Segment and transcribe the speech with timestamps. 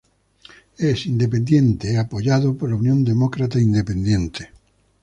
[0.79, 4.49] Es independiente apoyado por la Unión Demócrata Independiente.